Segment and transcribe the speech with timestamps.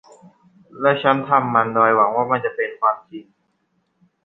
[0.81, 3.25] และฉันทำมันโดยหวังว่ามันจะเป็นความจริง